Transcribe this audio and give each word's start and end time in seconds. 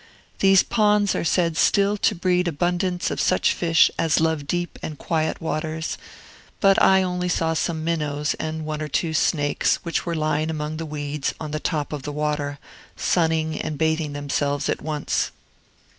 These 0.39 0.63
ponds 0.63 1.13
are 1.13 1.23
said 1.23 1.55
still 1.55 1.95
to 1.95 2.15
breed 2.15 2.47
abundance 2.47 3.11
of 3.11 3.21
such 3.21 3.53
fish 3.53 3.91
as 3.99 4.19
love 4.19 4.47
deep 4.47 4.79
and 4.81 4.97
quiet 4.97 5.39
waters; 5.39 5.95
but 6.59 6.81
I 6.81 7.01
saw 7.03 7.05
only 7.07 7.29
some 7.29 7.83
minnows, 7.83 8.33
and 8.39 8.65
one 8.65 8.81
or 8.81 8.87
two 8.87 9.13
snakes, 9.13 9.75
which 9.83 10.03
were 10.03 10.15
lying 10.15 10.49
among 10.49 10.77
the 10.77 10.87
weeds 10.87 11.35
on 11.39 11.51
the 11.51 11.59
top 11.59 11.93
of 11.93 12.01
the 12.01 12.11
water, 12.11 12.57
sunning 12.97 13.61
and 13.61 13.77
bathing 13.77 14.13
themselves 14.13 14.69
at 14.69 14.81
once. 14.81 15.29